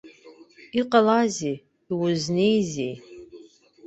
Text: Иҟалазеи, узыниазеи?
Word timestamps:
Иҟалазеи, 0.79 1.57
узыниазеи? 1.93 2.93